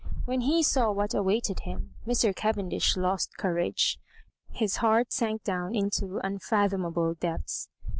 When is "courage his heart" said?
3.37-5.13